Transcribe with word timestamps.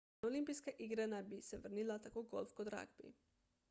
na 0.21 0.27
olimpijske 0.29 0.73
igre 0.85 1.05
naj 1.13 1.21
bi 1.33 1.41
se 1.51 1.61
vrnila 1.67 2.01
tako 2.09 2.25
golf 2.35 2.59
kot 2.61 2.77
ragbi 2.79 3.19